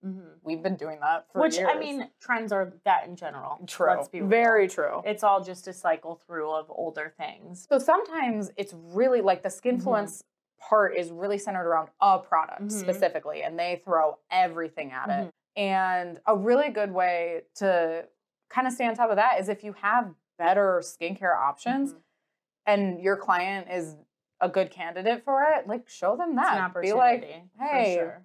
[0.04, 0.38] Mhm.
[0.42, 3.88] "We've been doing that for which years." i mean trends are that in general true,
[3.90, 4.28] let's be real.
[4.30, 5.02] very true.
[5.04, 9.48] it's all just a cycle through of older things So sometimes it's really like the
[9.50, 10.22] skinfluence
[10.58, 12.70] part is really centered around a product Mhm.
[12.72, 15.34] specifically, and they throw everything at it.
[15.56, 18.06] And a really good way to
[18.50, 22.02] kind of stay on top of that is if you have better skincare options Mhm.
[22.66, 23.96] and your client is
[24.40, 26.58] a good candidate for it, like show them that.
[26.58, 27.22] opportunity Be like,
[27.58, 28.22] for hey, sure.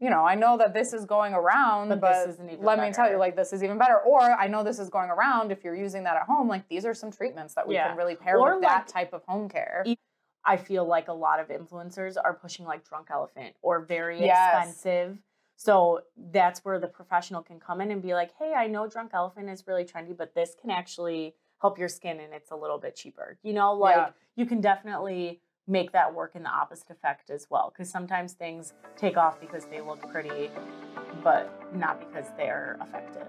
[0.00, 2.80] You know, I know that this is going around, But but, this isn't even let
[2.80, 3.98] me tell you, like, this is even better.
[3.98, 5.52] Or I know this is going around.
[5.52, 7.88] If you're using that at home, like, these are some treatments that we Yeah.
[7.88, 9.84] can really pair Or, with that type of home care.
[10.42, 14.70] I feel like a lot of influencers are pushing like Drunk Elephant or very Yes.
[14.70, 15.18] expensive.
[15.56, 19.10] So that's where the professional can come in and be like, hey, I know Drunk
[19.12, 22.78] Elephant is really trendy, but this can actually help your skin and it's a little
[22.78, 23.36] bit cheaper.
[23.42, 24.10] You know, like Yeah.
[24.36, 27.72] you can definitely make that work in the opposite effect as well.
[27.72, 30.50] Because sometimes things take off because they look pretty,
[31.22, 33.28] but not because they're effective.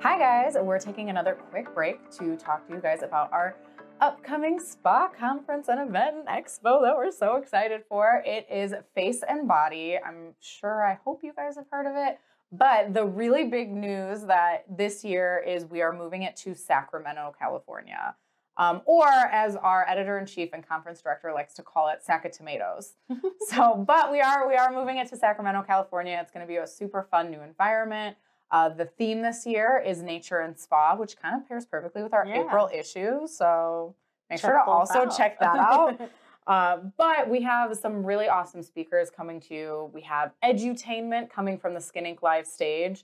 [0.00, 0.56] Hi, guys.
[0.58, 3.56] We're taking another quick break to talk to you guys about our
[4.00, 8.22] upcoming spa conference and event and expo that we're so excited for.
[8.26, 9.98] It is Face and Body.
[9.98, 12.18] I'm sure, I hope you guys have heard of it.
[12.52, 17.34] But the really big news that this year is we are moving it to Sacramento,
[17.38, 18.14] California.
[18.58, 22.24] Um, or as our editor in chief and conference director likes to call it, sack
[22.24, 22.94] of tomatoes.
[23.48, 26.18] so, but we are we are moving it to Sacramento, California.
[26.22, 28.16] It's going to be a super fun new environment.
[28.50, 32.14] Uh, the theme this year is nature and spa, which kind of pairs perfectly with
[32.14, 32.42] our Yeah.
[32.44, 33.26] April issue.
[33.26, 33.94] So
[34.30, 35.16] make Check sure to also out.
[35.16, 36.00] check that out.
[36.46, 39.90] Uh, but we have some really awesome speakers coming to you.
[39.92, 42.22] We have edutainment coming from the Skin Inc.
[42.22, 43.02] live stage,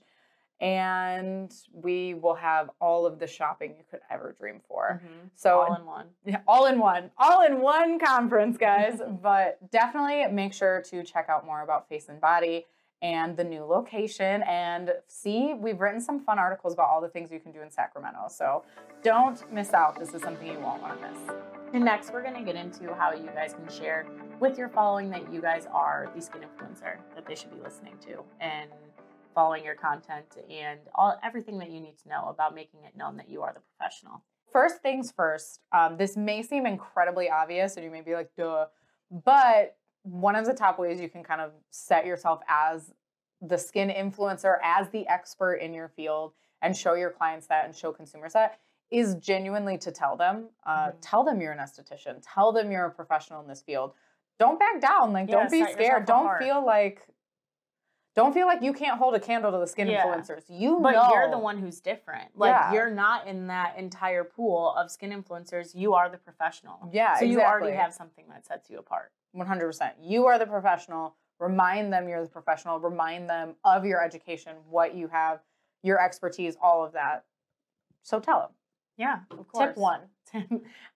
[0.63, 5.01] and we will have all of the shopping you could ever dream for.
[5.03, 5.29] Mhm.
[5.35, 6.09] So all in one.
[6.23, 9.01] yeah, all in one, all in one conference, guys.
[9.21, 12.65] but definitely make sure to check out more about Face and Body
[13.01, 17.29] and the new location and see we've written some fun articles about all the things
[17.29, 18.29] you can do in Sacramento.
[18.29, 18.63] So
[19.03, 19.99] don't miss out.
[19.99, 21.35] This is something you won't want to miss.
[21.73, 24.05] And next, we're going to get into how you guys can share
[24.39, 27.97] with your following that you guys are the skin influencer that they should be listening
[28.05, 28.69] to and
[29.33, 33.17] following your content and all everything that you need to know about making it known
[33.17, 34.23] that you are the professional.
[34.51, 38.65] First things first, um, this may seem incredibly obvious, and you may be like, duh,
[39.09, 42.93] but one of the top ways you can kind of set yourself as
[43.41, 47.75] the skin influencer, as the expert in your field, and show your clients that and
[47.75, 48.59] show consumers that
[48.91, 50.49] is genuinely to tell them.
[50.65, 50.95] Uh, Mhm.
[51.01, 52.21] Tell them you're an esthetician.
[52.21, 53.93] Tell them you're a professional in this field.
[54.39, 55.13] Don't back down.
[55.13, 56.05] Like, Yeah, don't be scared.
[56.05, 56.43] Don't apart.
[56.43, 57.07] feel like.
[58.15, 60.05] Don't feel like you can't hold a candle to the skin Yeah.
[60.05, 60.43] influencers.
[60.47, 61.09] You But know.
[61.11, 62.37] you're the one who's different.
[62.37, 62.71] Like Yeah.
[62.73, 65.73] you're not in that entire pool of skin influencers.
[65.73, 66.89] You are the professional.
[66.91, 69.11] Yeah, So you already have something that sets you apart.
[69.33, 69.95] 100%.
[69.99, 71.15] You are the professional.
[71.39, 72.79] Remind them you're the professional.
[72.79, 75.41] Remind them of your education, what you have,
[75.81, 77.25] your expertise, all of that.
[78.03, 78.51] So tell them.
[78.95, 79.69] Yeah, of course.
[79.73, 80.01] Tip one.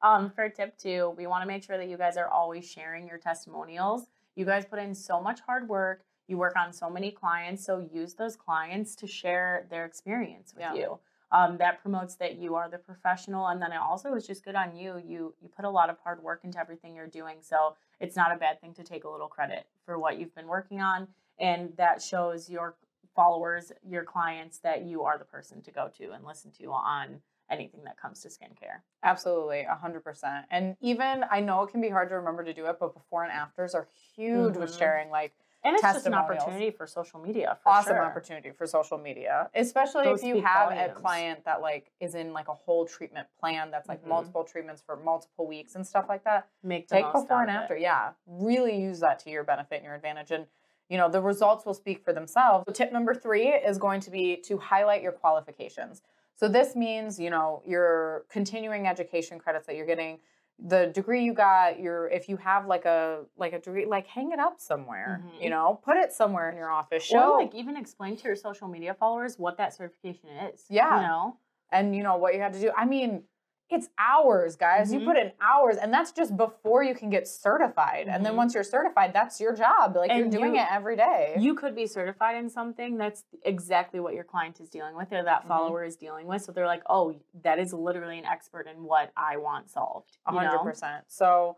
[0.03, 3.07] um, for tip two, we want to make sure that you guys are always sharing
[3.07, 4.07] your testimonials.
[4.35, 6.03] You guys put in so much hard work.
[6.27, 10.61] You work on so many clients, so use those clients to share their experience with
[10.63, 10.73] Yeah.
[10.73, 10.99] you.
[11.31, 14.55] Um, that promotes that you are the professional, and then it also is just good
[14.55, 14.97] on you.
[14.97, 18.31] You you put a lot of hard work into everything you're doing, so it's not
[18.31, 21.75] a bad thing to take a little credit for what you've been working on, and
[21.75, 22.75] that shows your
[23.13, 27.21] followers, your clients, that you are the person to go to and listen to on
[27.49, 28.81] anything that comes to skincare.
[29.03, 30.45] Absolutely, 100%.
[30.49, 33.23] And even, I know it can be hard to remember to do it, but before
[33.23, 34.77] and afters are huge with Mhm.
[34.77, 35.33] sharing like
[35.67, 37.57] And it's just an opportunity for social media.
[37.61, 38.01] For awesome sure.
[38.05, 42.31] opportunity for social media, especially Those if you have a client that like is in
[42.31, 44.07] like a whole treatment plan that's like Mhm.
[44.07, 46.47] multiple treatments for multiple weeks and stuff like that.
[46.63, 47.59] Make the take most before and of it.
[47.59, 50.47] after yeah really use that to your benefit and your advantage and
[50.87, 54.09] you know the results will speak for themselves so tip number three is going to
[54.09, 56.01] be to highlight your qualifications
[56.35, 60.17] so this means you know your continuing education credits that you're getting
[60.59, 64.31] the degree you got your if you have like a like a degree like hang
[64.31, 65.43] it up somewhere Mhm.
[65.43, 68.35] you know put it somewhere in your office show Or like even explain to your
[68.35, 70.65] social media followers what that certification is.
[70.69, 70.95] Yeah.
[71.01, 71.37] You know?
[71.71, 73.23] and you know what you had to do i mean
[73.69, 74.99] it's hours guys Mhm.
[75.01, 78.37] you put in hours and that's just before you can get certified and then Mhm.
[78.37, 81.75] once you're certified that's your job like you're doing you- it every day You could
[81.75, 85.47] be certified in something that's exactly what your client is dealing with or that Mhm.
[85.47, 86.41] follower is dealing with.
[86.41, 90.17] So they're like, oh, that is literally an expert in what I want solved.
[90.25, 90.47] A you know?
[90.47, 91.03] hundred percent.
[91.07, 91.57] So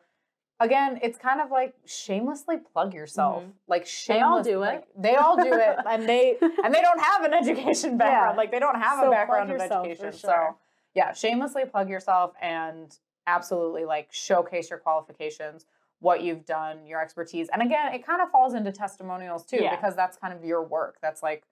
[0.60, 3.44] again, it's kind of like shamelessly plug yourself.
[3.44, 3.52] Mhm.
[3.68, 4.66] Like They all do it.
[4.66, 8.34] like, they all do it, and they and they don't have an education background.
[8.34, 8.38] Yeah.
[8.38, 10.12] Like they don't have So a background of education.
[10.12, 10.12] sure.
[10.12, 10.56] So
[10.94, 12.98] yeah, shamelessly plug yourself and
[13.28, 15.66] absolutely like showcase your qualifications,
[16.00, 17.48] what you've done, your expertise.
[17.52, 19.76] And again, it kind of falls into testimonials too, Yeah.
[19.76, 20.98] because that's kind of your work.
[21.02, 21.44] That's like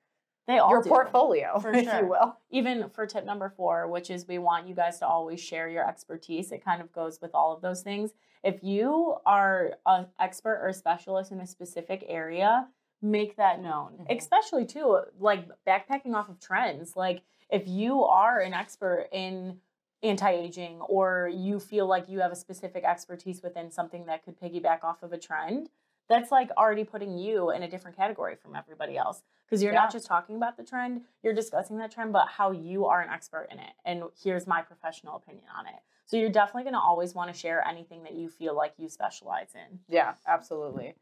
[0.47, 0.89] They all your do.
[0.89, 1.99] portfolio, For if sure.
[1.99, 2.37] you will.
[2.49, 5.87] even for tip number four, which is we want you guys to always share your
[5.87, 6.51] expertise.
[6.51, 8.13] It kind of goes with all of those things.
[8.43, 12.67] If you are an expert or specialist in a specific area,
[13.01, 14.05] make that known.
[14.09, 14.17] Mhm.
[14.17, 16.95] Especially too, like backpacking off of trends.
[16.95, 19.57] Like if you are an expert in
[20.03, 24.83] anti-aging or you feel like you have a specific expertise within something that could piggyback
[24.83, 25.69] off of a trend,
[26.07, 29.79] that's like already putting you in a different category from everybody else because you're Yeah.
[29.81, 33.09] not just talking about the trend, you're discussing that trend, but how you are an
[33.09, 33.73] expert in it.
[33.85, 35.79] And here's my professional opinion on it.
[36.05, 38.87] So you're definitely going to always want to share anything that you feel like you
[38.87, 39.79] specialize in.
[39.89, 40.95] Yeah, absolutely.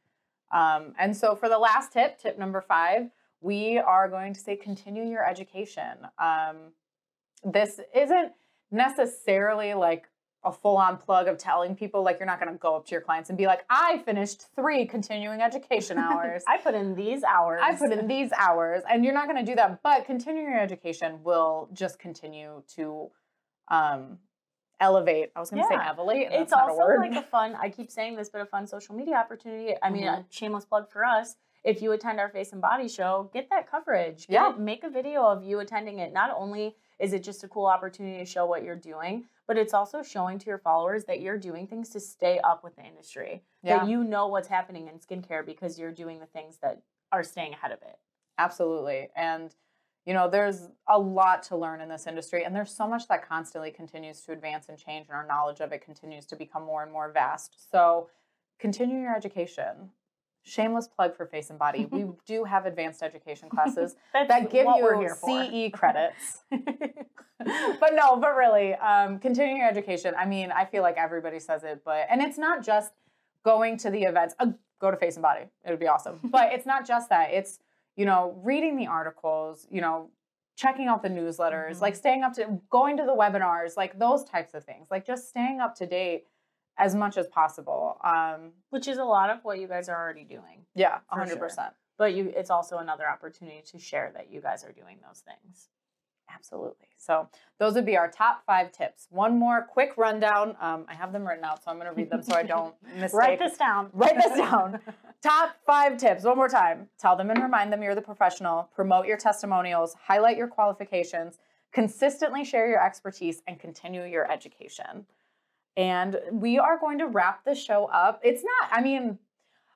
[0.51, 4.55] Um, and so for the last tip, tip number five, we are going to say
[4.55, 6.07] continue your education.
[6.17, 6.71] Um,
[7.43, 8.31] this isn't
[8.71, 10.07] necessarily like
[10.43, 12.91] a full on plug of telling people, like, you're not going to go up to
[12.91, 16.43] your clients and be like, I finished three continuing education hours.
[16.47, 17.61] I put in these hours.
[17.63, 19.81] I put in these hours, and you're not going to do that.
[19.81, 23.09] But continuing your education will just continue to
[23.69, 24.19] um,
[24.79, 25.31] elevate.
[25.35, 25.83] I was going to Yeah.
[25.83, 26.27] say elevate.
[26.31, 26.99] It's a also word.
[26.99, 29.73] like a fun, I keep saying this, but a fun social media opportunity.
[29.81, 30.19] I mean, Mhm.
[30.19, 31.37] a shameless plug for us.
[31.65, 34.27] If you attend our face and body show, get that coverage.
[34.29, 34.53] Yeah.
[34.57, 36.13] make a video of you attending it.
[36.13, 39.73] Not only is it just a cool opportunity to show what you're doing, but it's
[39.73, 43.43] also showing to your followers that you're doing things to stay up with the industry.
[43.63, 43.79] Yeah.
[43.79, 47.53] That you know what's happening in skincare because you're doing the things that are staying
[47.53, 47.97] ahead of it.
[48.37, 49.09] Absolutely.
[49.15, 49.55] And
[50.05, 53.27] you know, there's a lot to learn in this industry, and there's so much that
[53.27, 56.83] constantly continues to advance and change, and our knowledge of it continues to become more
[56.83, 57.71] and more vast.
[57.71, 58.09] So,
[58.59, 59.89] continue your education.
[60.47, 61.87] Shameless plug for Face and Body.
[61.91, 66.43] we do have advanced education classes that give you CE credits.
[66.49, 70.13] but no, but really, um, continue your education.
[70.17, 72.93] I mean, I feel like everybody says it, but and it's not just
[73.43, 74.35] going to the events.
[74.39, 76.19] Uh, go to Face and Body; it would be awesome.
[76.23, 77.31] but it's not just that.
[77.31, 77.59] It's
[77.95, 80.09] you know, reading the articles, you know,
[80.55, 81.81] checking out the newsletters, mm-hmm.
[81.81, 85.29] like staying up to going to the webinars, like those types of things, like just
[85.29, 86.25] staying up to date
[86.77, 87.97] as much as possible.
[88.03, 90.65] Um, Which is a lot of what you guys are already doing.
[90.75, 91.29] Yeah, 100%.
[91.29, 91.73] Sure.
[91.97, 95.69] But you it's also another opportunity to share that you guys are doing those things.
[96.33, 96.87] Absolutely.
[96.97, 99.07] So those would be our top five tips.
[99.09, 100.55] One more quick rundown.
[100.59, 102.75] Um, I have them written out, so I'm going to read them so I don't
[102.99, 103.13] mistake.
[103.13, 103.89] Write this down.
[103.93, 104.79] Write this down.
[105.23, 106.23] top five tips.
[106.23, 106.87] One more time.
[106.99, 108.69] Tell them and remind them you're the professional.
[108.75, 109.95] Promote your testimonials.
[110.01, 111.37] Highlight your qualifications.
[111.71, 115.05] Consistently share your expertise and continue your education.
[115.77, 118.21] And we are going to wrap the show up.
[118.23, 119.19] It's not, I mean,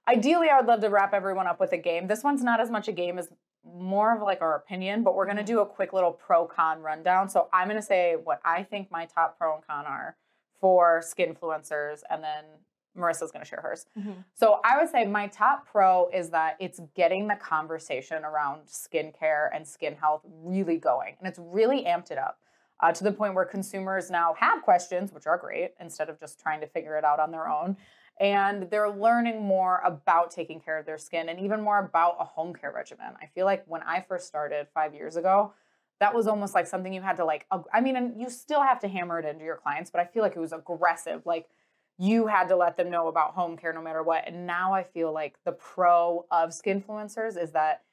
[0.07, 2.07] ideally, I would love to wrap everyone up with a game.
[2.07, 3.29] This one's not as much a game as
[3.65, 5.55] more of like our opinion, but we're going to mm-hmm.
[5.55, 7.29] do a quick little pro con rundown.
[7.29, 10.15] So I'm going to say what I think my top pro and con are
[10.59, 12.43] for skinfluencers, and then
[12.97, 13.85] Marisa's going to share hers.
[13.97, 14.11] Mm-hmm.
[14.33, 19.49] So I would say my top pro is that it's getting the conversation around skincare
[19.53, 22.39] and skin health really going, and it's really amped it up.
[22.81, 26.39] Uh, to the point where consumers now have questions, which are great, instead of just
[26.39, 27.75] trying to figure it out on their own
[28.19, 32.25] and they're learning more about taking care of their skin and even more about a
[32.25, 33.13] home care regimen.
[33.21, 35.53] I feel like when I first started five years ago,
[35.99, 38.79] that was almost like something you had to like, I mean, and you still have
[38.81, 41.25] to hammer it into your clients, but I feel like it was aggressive.
[41.25, 41.47] Like
[41.97, 44.25] you had to let them know about home care no matter what.
[44.27, 47.83] And now I feel like the pro of skinfluencers is that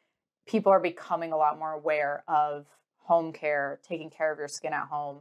[0.47, 2.67] people are becoming a lot more aware of
[3.07, 5.21] home care, taking care of your skin at home,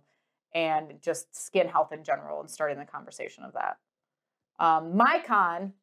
[0.53, 3.77] and just skin health in general and starting the conversation of that.
[4.59, 5.73] Um, my con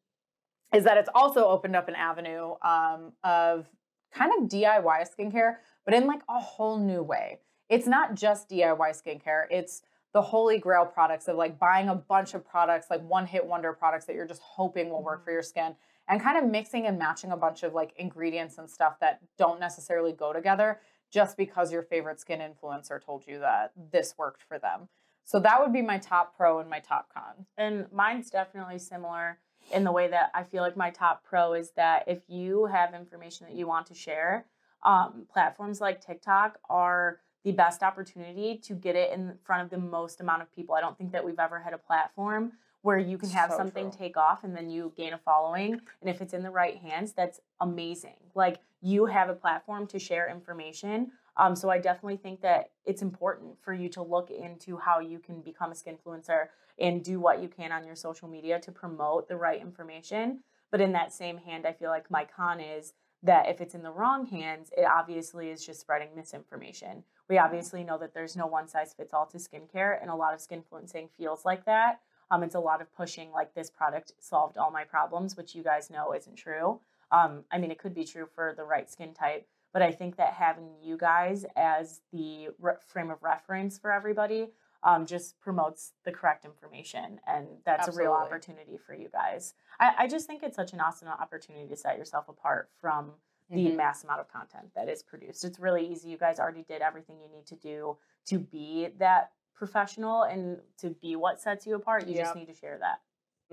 [0.73, 3.67] is that it's also opened up an avenue um, of
[4.13, 7.39] kind of DIY skincare, but in like a whole new way.
[7.69, 12.33] It's not just DIY skincare, it's the holy grail products of like buying a bunch
[12.33, 15.35] of products, like one hit wonder products that you're just hoping will work for mm-hmm.
[15.35, 15.75] your skin,
[16.07, 19.59] and kind of mixing and matching a bunch of like ingredients and stuff that don't
[19.59, 20.79] necessarily go together
[21.13, 24.89] just because your favorite skin influencer told you that this worked for them.
[25.25, 27.45] So that would be my top pro and my top con.
[27.55, 29.37] And mine's definitely similar
[29.71, 32.93] in the way that I feel like my top pro is that if you have
[32.93, 34.45] information that you want to share,
[34.83, 39.77] um, platforms like TikTok are the best opportunity to get it in front of the
[39.77, 40.75] most amount of people.
[40.75, 43.91] I don't think that we've ever had a platform where you can have so something
[43.91, 43.99] true.
[43.99, 45.79] take off and then you gain a following.
[46.01, 48.17] And if it's in the right hands, that's amazing.
[48.35, 53.01] Like you have a platform to share information um, so I definitely think that it's
[53.01, 56.47] important for you to look into how you can become a skin influencer
[56.79, 60.39] and do what you can on your social media to promote the right information.
[60.71, 62.93] But in that same hand, I feel like my con is
[63.23, 67.03] that if it's in the wrong hands, it obviously is just spreading misinformation.
[67.29, 70.33] We obviously know that there's no one size fits all to skincare, and a lot
[70.33, 72.01] of skin skinfluencing feels like that.
[72.31, 75.63] Um, it's a lot of pushing like this product solved all my problems, which you
[75.63, 76.79] guys know isn't true.
[77.13, 80.17] Um, I mean, it could be true for the right skin type, but I think
[80.17, 84.47] that having you guys as the re- frame of reference for everybody
[84.83, 87.19] um, just promotes the correct information.
[87.27, 88.05] And that's Absolutely.
[88.05, 89.53] a real opportunity for you guys.
[89.79, 93.11] I, I, just think it's such an awesome opportunity to set yourself apart from
[93.49, 93.77] the mm-hmm.
[93.77, 95.45] mass amount of content that is produced.
[95.45, 96.09] It's really easy.
[96.09, 100.89] You guys already did everything you need to do to be that professional and to
[100.89, 102.07] be what sets you apart.
[102.07, 102.25] You yep.
[102.25, 102.99] just need to share that.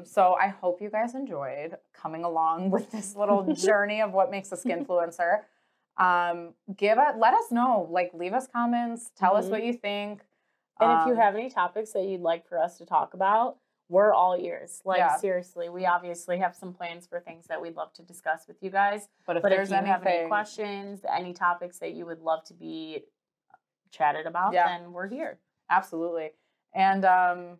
[0.04, 4.52] So I hope you guys enjoyed coming along with this little journey of what makes
[4.52, 5.40] a skinfluencer
[6.00, 7.86] um, give it, let us know.
[7.90, 9.10] Like, leave us comments.
[9.16, 9.44] Tell mm-hmm.
[9.44, 10.22] us what you think.
[10.80, 13.12] And um, if you um, have any topics that you'd like for us to talk
[13.12, 13.58] about,
[13.90, 14.80] we're all ears.
[14.84, 15.16] Like yeah.
[15.16, 18.70] seriously, we obviously have some plans for things that we'd love to discuss with you
[18.70, 19.08] guys.
[19.26, 19.92] But if, but if you anything...
[19.92, 23.00] have any questions, any topics that you would love to be
[23.90, 24.68] chatted about, yeah.
[24.68, 25.38] then we're here.
[25.68, 26.30] Absolutely.
[26.72, 27.58] And um,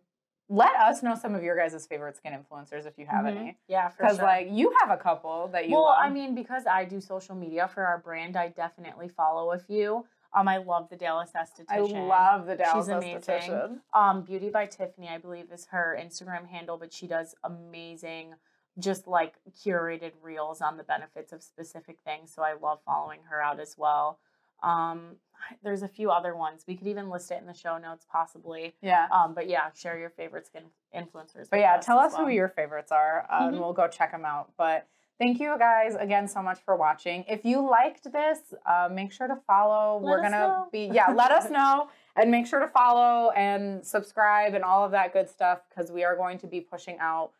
[0.51, 3.37] let us know some of your guys' favorite skin influencers if you have mm-hmm.
[3.37, 3.57] any.
[3.69, 4.25] Yeah, Because sure.
[4.25, 5.75] like you have a couple that you.
[5.75, 5.97] Well, love.
[5.99, 10.05] I mean, because I do social media for our brand, I definitely follow a few.
[10.33, 11.65] Um, I love the Dallas esthetician.
[11.69, 13.21] I love the Dallas She's amazing.
[13.21, 13.79] esthetician.
[13.93, 18.33] Um, Beauty by Tiffany, I believe, is her Instagram handle, but she does amazing,
[18.77, 19.35] just like
[19.65, 22.33] curated reels on the benefits of specific things.
[22.33, 24.19] So I love following her out as well.
[24.63, 25.15] Um,
[25.63, 26.63] there's a few other ones.
[26.67, 28.75] We could even list it in the show notes, possibly.
[28.81, 29.07] Yeah.
[29.11, 30.63] Um, but yeah, share your favorite skin
[30.95, 31.49] influencers.
[31.49, 32.25] But yeah, tell us well.
[32.25, 33.47] who your favorites are, uh, mm-hmm.
[33.49, 34.51] and we'll go check them out.
[34.57, 34.87] But
[35.21, 37.23] Thank you guys again so much for watching.
[37.29, 39.99] If you liked this, uh, make sure to follow.
[39.99, 40.67] Let We're us gonna know.
[40.71, 44.89] be yeah, let us know and make sure to follow and subscribe and all of
[44.93, 47.33] that good stuff because we are going to be pushing out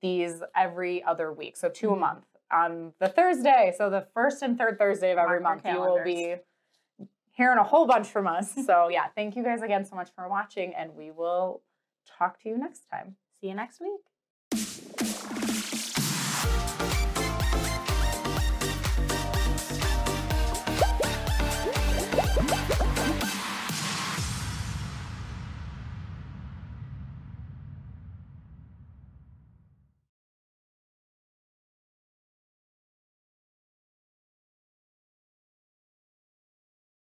[0.00, 1.98] these every other week, so 2 a Mhm.
[1.98, 3.74] month on the Thursday.
[3.76, 6.36] So the first and third Thursday of every Mark month, you will be
[7.36, 8.54] hearing a whole bunch from us.
[8.66, 11.62] so yeah, thank you guys again so much for watching, and we will
[12.18, 13.16] talk to you next time.
[13.40, 14.15] See you next week.